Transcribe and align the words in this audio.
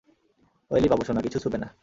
Oily, 0.71 0.87
বাবুসোনা, 0.89 1.21
কিছু 1.21 1.39
ছুবে 1.39 1.57
না। 1.57 1.73